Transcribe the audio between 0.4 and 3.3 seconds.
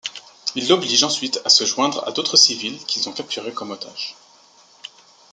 Ils l'obligent ensuite à se joindre à d'autres civils qu'ils ont